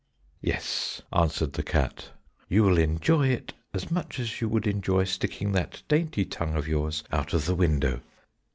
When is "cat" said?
1.61-2.09